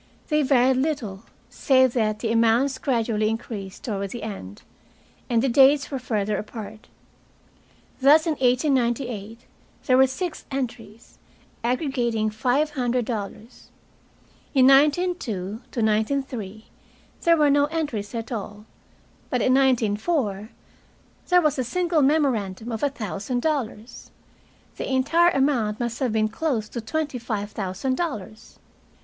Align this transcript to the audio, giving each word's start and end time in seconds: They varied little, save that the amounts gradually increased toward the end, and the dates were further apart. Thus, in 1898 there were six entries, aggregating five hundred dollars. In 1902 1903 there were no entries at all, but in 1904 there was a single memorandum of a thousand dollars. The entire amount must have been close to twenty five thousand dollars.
They 0.29 0.41
varied 0.41 0.77
little, 0.77 1.25
save 1.47 1.93
that 1.93 2.17
the 2.21 2.31
amounts 2.31 2.79
gradually 2.79 3.29
increased 3.29 3.83
toward 3.83 4.09
the 4.09 4.23
end, 4.23 4.63
and 5.29 5.43
the 5.43 5.47
dates 5.47 5.91
were 5.91 5.99
further 5.99 6.37
apart. 6.37 6.87
Thus, 8.01 8.25
in 8.25 8.31
1898 8.31 9.41
there 9.85 9.97
were 9.97 10.07
six 10.07 10.45
entries, 10.49 11.19
aggregating 11.63 12.31
five 12.31 12.71
hundred 12.71 13.05
dollars. 13.05 13.69
In 14.55 14.65
1902 14.65 15.61
1903 15.71 16.65
there 17.21 17.37
were 17.37 17.51
no 17.51 17.65
entries 17.65 18.15
at 18.15 18.31
all, 18.31 18.65
but 19.29 19.43
in 19.43 19.53
1904 19.53 20.49
there 21.29 21.41
was 21.43 21.59
a 21.59 21.63
single 21.63 22.01
memorandum 22.01 22.71
of 22.71 22.81
a 22.81 22.89
thousand 22.89 23.43
dollars. 23.43 24.09
The 24.77 24.91
entire 24.91 25.29
amount 25.29 25.79
must 25.79 25.99
have 25.99 26.11
been 26.13 26.27
close 26.27 26.67
to 26.69 26.81
twenty 26.81 27.19
five 27.19 27.51
thousand 27.51 27.97
dollars. 27.97 28.57